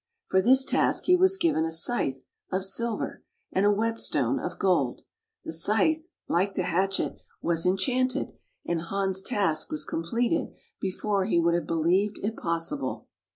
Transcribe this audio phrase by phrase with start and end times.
[0.29, 5.01] For this task he was given a scythe of silver, and a whetstone of gold.
[5.45, 8.31] The scythe— like the hatchet— was enchanted,
[8.65, 13.09] and Hans' task was com pleted before he would have believed it possible.